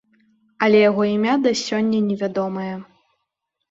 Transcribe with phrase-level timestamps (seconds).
[0.67, 2.69] Але яго імя да сёння невядомае.